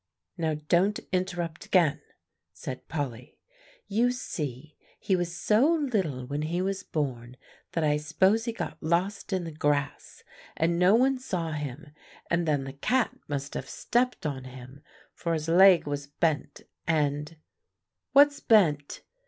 Now, 0.35 0.55
don't 0.67 0.99
interrupt 1.11 1.67
again," 1.67 2.01
said 2.53 2.87
Polly. 2.87 3.37
"You 3.87 4.11
see, 4.11 4.75
he 4.99 5.15
was 5.15 5.37
so 5.37 5.73
little 5.75 6.25
when 6.25 6.41
he 6.41 6.59
was 6.59 6.81
born, 6.81 7.37
that 7.73 7.83
I 7.83 7.97
s'pose 7.97 8.45
he 8.45 8.51
got 8.51 8.81
lost 8.81 9.31
in 9.31 9.43
the 9.43 9.51
grass, 9.51 10.23
and 10.57 10.79
no 10.79 10.95
one 10.95 11.19
saw 11.19 11.51
him; 11.51 11.91
and 12.31 12.47
then 12.47 12.63
the 12.63 12.73
cat 12.73 13.15
must 13.27 13.53
have 13.53 13.69
stepped 13.69 14.25
on 14.25 14.45
him, 14.45 14.81
for 15.13 15.33
his 15.35 15.47
leg 15.47 15.85
was 15.85 16.07
bent, 16.07 16.61
and" 16.87 17.35
"What's 18.11 18.39
bent?" 18.39 19.03